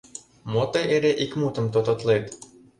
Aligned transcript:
Мо 0.51 0.63
тый 0.71 0.85
эре 0.95 1.11
ик 1.23 1.31
мутым 1.39 1.65
тототлет! 1.73 2.25